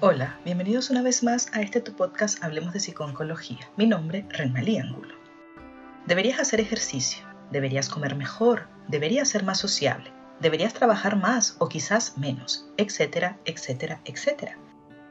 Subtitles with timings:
[0.00, 3.68] Hola, bienvenidos una vez más a este tu podcast Hablemos de Psicooncología.
[3.76, 5.16] Mi nombre, Renmalí Ángulo.
[6.06, 12.16] Deberías hacer ejercicio, deberías comer mejor, deberías ser más sociable, deberías trabajar más o quizás
[12.16, 14.56] menos, etcétera, etcétera, etcétera.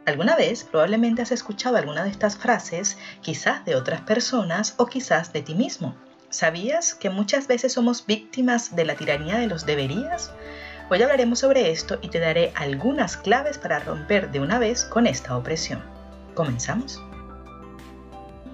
[0.05, 5.33] Alguna vez probablemente has escuchado alguna de estas frases, quizás de otras personas o quizás
[5.33, 5.97] de ti mismo.
[6.29, 10.31] ¿Sabías que muchas veces somos víctimas de la tiranía de los deberías?
[10.89, 15.05] Hoy hablaremos sobre esto y te daré algunas claves para romper de una vez con
[15.05, 15.83] esta opresión.
[16.33, 17.03] ¿Comenzamos?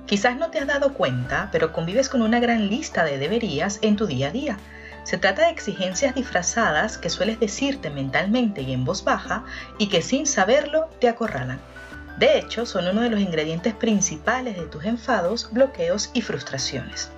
[0.08, 3.98] Quizás no te has dado cuenta, pero convives con una gran lista de deberías en
[3.98, 4.58] tu día a día.
[5.04, 9.44] Se trata de exigencias disfrazadas que sueles decirte mentalmente y en voz baja
[9.78, 11.60] y que sin saberlo te acorralan.
[12.18, 17.12] De hecho, son uno de los ingredientes principales de tus enfados, bloqueos y frustraciones.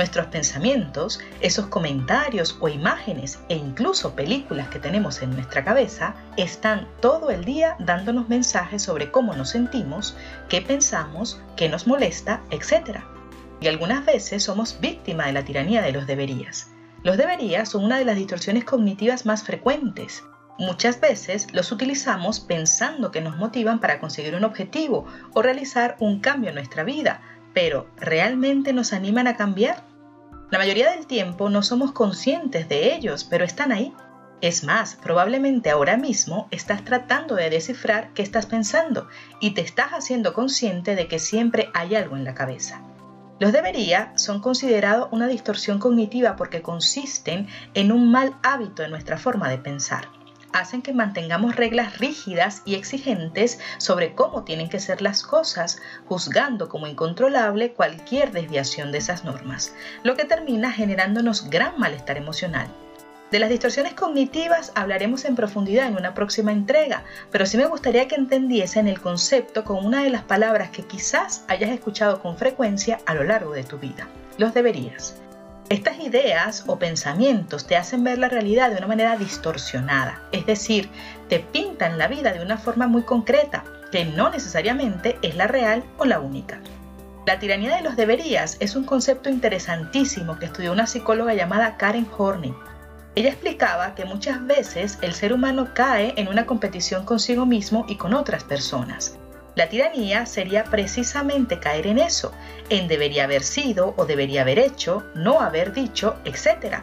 [0.00, 6.88] Nuestros pensamientos, esos comentarios o imágenes e incluso películas que tenemos en nuestra cabeza están
[7.02, 10.16] todo el día dándonos mensajes sobre cómo nos sentimos,
[10.48, 13.00] qué pensamos, qué nos molesta, etc.
[13.60, 16.70] Y algunas veces somos víctima de la tiranía de los deberías.
[17.02, 20.22] Los deberías son una de las distorsiones cognitivas más frecuentes.
[20.58, 26.20] Muchas veces los utilizamos pensando que nos motivan para conseguir un objetivo o realizar un
[26.20, 27.20] cambio en nuestra vida,
[27.52, 29.89] pero ¿realmente nos animan a cambiar?
[30.50, 33.94] La mayoría del tiempo no somos conscientes de ellos, pero están ahí.
[34.40, 39.06] Es más, probablemente ahora mismo estás tratando de descifrar qué estás pensando
[39.40, 42.82] y te estás haciendo consciente de que siempre hay algo en la cabeza.
[43.38, 49.18] Los debería son considerados una distorsión cognitiva porque consisten en un mal hábito en nuestra
[49.18, 50.08] forma de pensar
[50.52, 56.68] hacen que mantengamos reglas rígidas y exigentes sobre cómo tienen que ser las cosas, juzgando
[56.68, 62.68] como incontrolable cualquier desviación de esas normas, lo que termina generándonos gran malestar emocional.
[63.30, 68.08] De las distorsiones cognitivas hablaremos en profundidad en una próxima entrega, pero sí me gustaría
[68.08, 72.98] que entendiesen el concepto con una de las palabras que quizás hayas escuchado con frecuencia
[73.06, 75.14] a lo largo de tu vida, los deberías.
[75.70, 80.90] Estas ideas o pensamientos te hacen ver la realidad de una manera distorsionada, es decir,
[81.28, 85.84] te pintan la vida de una forma muy concreta, que no necesariamente es la real
[85.96, 86.58] o la única.
[87.24, 92.08] La tiranía de los deberías es un concepto interesantísimo que estudió una psicóloga llamada Karen
[92.18, 92.52] Horney.
[93.14, 97.94] Ella explicaba que muchas veces el ser humano cae en una competición consigo mismo y
[97.94, 99.19] con otras personas.
[99.56, 102.32] La tiranía sería precisamente caer en eso,
[102.68, 106.76] en debería haber sido o debería haber hecho, no haber dicho, etc.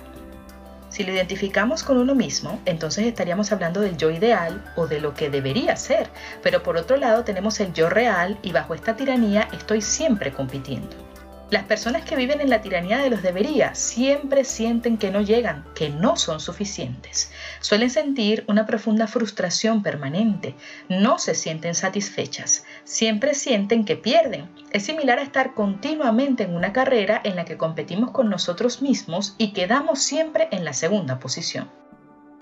[0.89, 5.13] Si lo identificamos con uno mismo, entonces estaríamos hablando del yo ideal o de lo
[5.13, 6.09] que debería ser,
[6.44, 11.06] pero por otro lado tenemos el yo real y bajo esta tiranía estoy siempre compitiendo.
[11.49, 15.63] Las personas que viven en la tiranía de los deberías siempre sienten que no llegan,
[15.75, 17.31] que no son suficientes.
[17.61, 20.55] Suelen sentir una profunda frustración permanente,
[20.89, 24.49] no se sienten satisfechas, siempre sienten que pierden.
[24.71, 29.33] Es similar a estar continuamente en una carrera en la que competimos con nosotros mismos
[29.37, 31.69] y quedamos siempre en la segunda posición.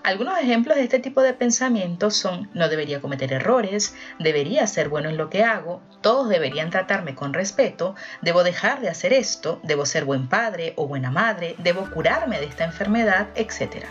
[0.06, 5.08] Algunos ejemplos de este tipo de pensamientos son no debería cometer errores, debería ser bueno
[5.08, 9.84] en lo que hago, todos deberían tratarme con respeto, debo dejar de hacer esto, debo
[9.84, 13.84] ser buen padre o buena madre, debo curarme de esta enfermedad, etc.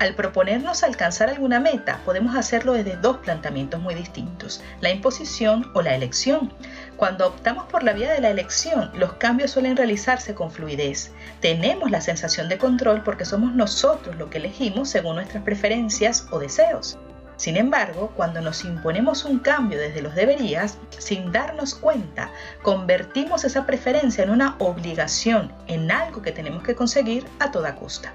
[0.00, 5.80] Al proponernos alcanzar alguna meta, podemos hacerlo desde dos planteamientos muy distintos, la imposición o
[5.80, 6.52] la elección.
[6.98, 11.12] Cuando optamos por la vía de la elección, los cambios suelen realizarse con fluidez.
[11.40, 16.40] Tenemos la sensación de control porque somos nosotros lo que elegimos según nuestras preferencias o
[16.40, 16.98] deseos.
[17.36, 22.32] Sin embargo, cuando nos imponemos un cambio desde los deberías, sin darnos cuenta,
[22.62, 28.12] convertimos esa preferencia en una obligación, en algo que tenemos que conseguir a toda costa.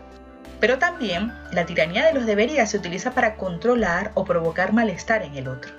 [0.59, 5.35] Pero también la tiranía de los deberías se utiliza para controlar o provocar malestar en
[5.35, 5.71] el otro.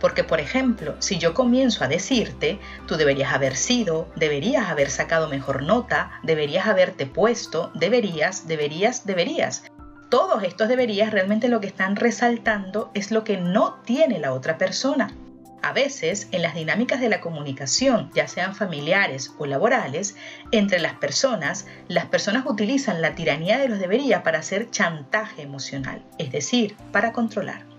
[0.00, 5.28] Porque, por ejemplo, si yo comienzo a decirte, tú deberías haber sido, deberías haber sacado
[5.28, 9.64] mejor nota, deberías haberte puesto, deberías, deberías, deberías.
[10.08, 14.58] Todos estos deberías realmente lo que están resaltando es lo que no tiene la otra
[14.58, 15.14] persona.
[15.62, 20.16] A veces, en las dinámicas de la comunicación, ya sean familiares o laborales,
[20.52, 26.02] entre las personas, las personas utilizan la tiranía de los debería para hacer chantaje emocional,
[26.16, 27.69] es decir, para controlar.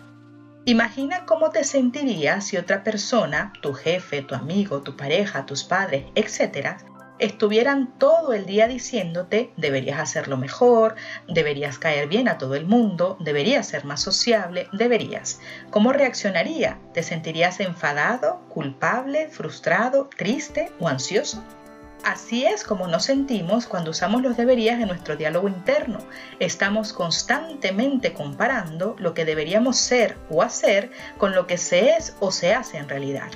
[0.66, 6.06] Imagina cómo te sentirías si otra persona, tu jefe, tu amigo, tu pareja, tus padres,
[6.14, 6.78] etc.,
[7.18, 10.96] estuvieran todo el día diciéndote deberías hacerlo mejor,
[11.28, 15.40] deberías caer bien a todo el mundo, deberías ser más sociable, deberías.
[15.72, 16.78] ¿Cómo reaccionaría?
[16.94, 21.44] ¿Te sentirías enfadado, culpable, frustrado, triste o ansioso?
[22.04, 26.00] Así es como nos sentimos cuando usamos los deberías en nuestro diálogo interno.
[26.40, 30.90] Estamos constantemente comparando lo que deberíamos ser o hacer
[31.20, 33.30] con lo que se es o se hace en realidad.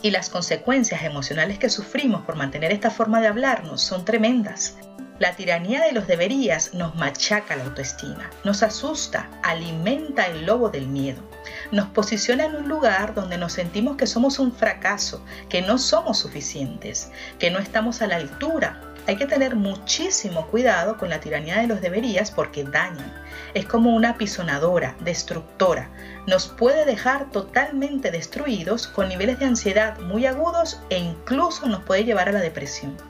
[0.00, 4.76] Y las consecuencias emocionales que sufrimos por mantener esta forma de hablarnos son tremendas.
[5.18, 10.86] La tiranía de los deberías nos machaca la autoestima, nos asusta, alimenta el lobo del
[10.86, 11.22] miedo,
[11.72, 16.18] nos posiciona en un lugar donde nos sentimos que somos un fracaso, que no somos
[16.18, 18.80] suficientes, que no estamos a la altura.
[19.06, 23.12] Hay que tener muchísimo cuidado con la tiranía de los deberías porque dañan.
[23.54, 25.90] Es como una apisonadora, destructora.
[26.26, 32.04] Nos puede dejar totalmente destruidos con niveles de ansiedad muy agudos e incluso nos puede
[32.04, 33.09] llevar a la depresión.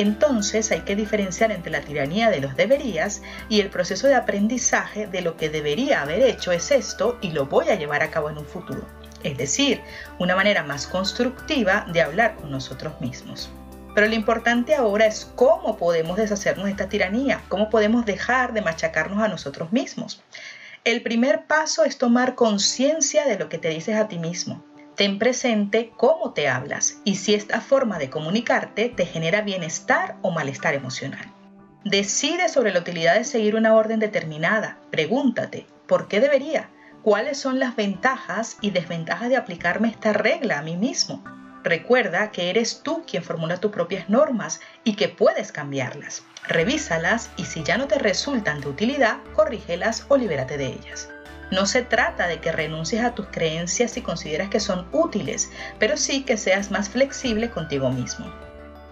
[0.00, 3.20] Entonces hay que diferenciar entre la tiranía de los deberías
[3.50, 7.44] y el proceso de aprendizaje de lo que debería haber hecho es esto y lo
[7.44, 8.86] voy a llevar a cabo en un futuro.
[9.24, 9.82] Es decir,
[10.18, 13.50] una manera más constructiva de hablar con nosotros mismos.
[13.94, 18.62] Pero lo importante ahora es cómo podemos deshacernos de esta tiranía, cómo podemos dejar de
[18.62, 20.22] machacarnos a nosotros mismos.
[20.84, 24.64] El primer paso es tomar conciencia de lo que te dices a ti mismo.
[25.00, 30.30] Ten presente cómo te hablas y si esta forma de comunicarte te genera bienestar o
[30.30, 31.24] malestar emocional.
[31.86, 34.76] Decide sobre la utilidad de seguir una orden determinada.
[34.90, 36.68] Pregúntate, ¿por qué debería?
[37.02, 41.24] ¿Cuáles son las ventajas y desventajas de aplicarme esta regla a mí mismo?
[41.64, 46.24] Recuerda que eres tú quien formula tus propias normas y que puedes cambiarlas.
[46.46, 51.08] Revísalas y si ya no te resultan de utilidad, corrígelas o libérate de ellas.
[51.50, 55.96] No se trata de que renuncies a tus creencias si consideras que son útiles, pero
[55.96, 58.30] sí que seas más flexible contigo mismo.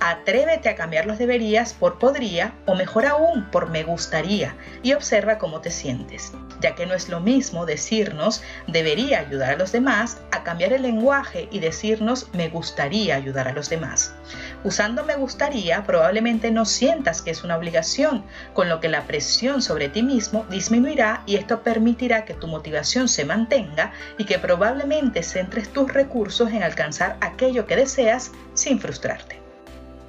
[0.00, 4.54] Atrévete a cambiar los deberías por podría o mejor aún por me gustaría
[4.84, 9.56] y observa cómo te sientes, ya que no es lo mismo decirnos debería ayudar a
[9.56, 14.14] los demás a cambiar el lenguaje y decirnos me gustaría ayudar a los demás.
[14.62, 18.24] Usando me gustaría probablemente no sientas que es una obligación,
[18.54, 23.08] con lo que la presión sobre ti mismo disminuirá y esto permitirá que tu motivación
[23.08, 29.37] se mantenga y que probablemente centres tus recursos en alcanzar aquello que deseas sin frustrarte.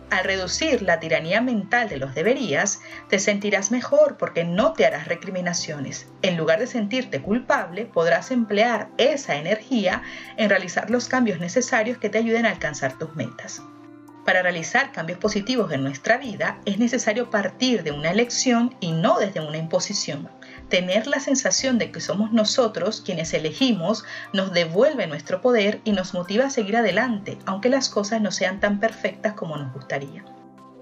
[0.10, 5.08] Al reducir la tiranía mental de los deberías, te sentirás mejor porque no te harás
[5.08, 6.08] recriminaciones.
[6.24, 10.02] En lugar de sentirte culpable, podrás emplear esa energía
[10.36, 13.62] en realizar los cambios necesarios que te ayuden a alcanzar tus metas.
[14.26, 19.20] Para realizar cambios positivos en nuestra vida es necesario partir de una elección y no
[19.20, 20.28] desde una imposición
[20.70, 26.14] tener la sensación de que somos nosotros quienes elegimos nos devuelve nuestro poder y nos
[26.14, 30.24] motiva a seguir adelante, aunque las cosas no sean tan perfectas como nos gustaría.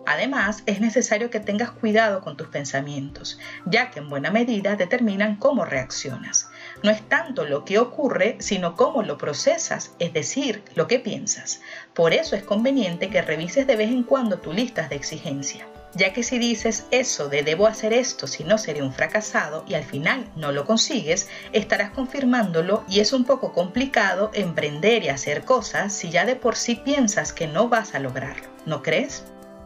[0.10, 5.36] Además, es necesario que tengas cuidado con tus pensamientos, ya que en buena medida determinan
[5.36, 6.50] cómo reaccionas.
[6.82, 11.60] No es tanto lo que ocurre, sino cómo lo procesas, es decir, lo que piensas.
[11.94, 16.14] Por eso es conveniente que revises de vez en cuando tu lista de exigencia ya
[16.14, 19.84] que si dices eso de debo hacer esto si no seré un fracasado y al
[19.84, 25.94] final no lo consigues, estarás confirmándolo y es un poco complicado emprender y hacer cosas
[25.94, 29.24] si ya de por sí piensas que no vas a lograrlo, ¿no crees?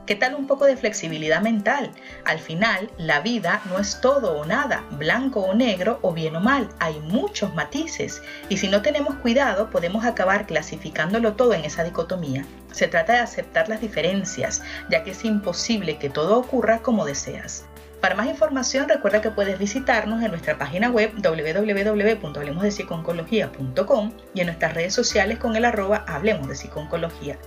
[0.08, 1.92] ¿Qué tal un poco de flexibilidad mental?
[2.26, 6.40] Al final, la vida no es todo o nada, blanco o negro o bien o
[6.40, 11.84] mal, hay muchos matices y si no tenemos cuidado podemos acabar clasificándolo todo en esa
[11.84, 12.46] dicotomía.
[12.72, 17.66] Se trata de aceptar las diferencias, ya que es imposible que todo ocurra como deseas.
[18.02, 24.74] Para más información recuerda que puedes visitarnos en nuestra página web www.hablemosdepsiconcología.com y en nuestras
[24.74, 27.38] redes sociales con el arroba Hablemos de Psiconcología.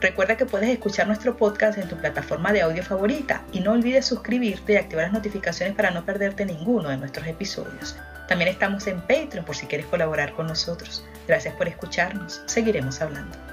[0.00, 4.04] Recuerda que puedes escuchar nuestro podcast en tu plataforma de audio favorita y no olvides
[4.04, 7.96] suscribirte y activar las notificaciones para no perderte ninguno de nuestros episodios.
[8.28, 11.04] También estamos en Patreon por si quieres colaborar con nosotros.
[11.26, 12.42] Gracias por escucharnos.
[12.46, 13.45] Seguiremos hablando.